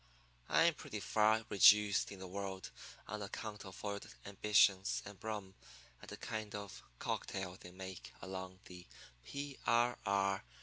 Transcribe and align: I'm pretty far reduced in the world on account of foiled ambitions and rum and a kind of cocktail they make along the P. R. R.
I'm 0.49 0.73
pretty 0.73 0.99
far 0.99 1.45
reduced 1.47 2.11
in 2.11 2.17
the 2.17 2.25
world 2.27 2.71
on 3.07 3.21
account 3.21 3.65
of 3.65 3.75
foiled 3.75 4.07
ambitions 4.25 5.03
and 5.05 5.23
rum 5.23 5.53
and 6.01 6.11
a 6.11 6.17
kind 6.17 6.55
of 6.55 6.81
cocktail 6.97 7.55
they 7.59 7.69
make 7.69 8.11
along 8.19 8.61
the 8.65 8.87
P. 9.23 9.59
R. 9.67 9.99
R. 10.03 10.43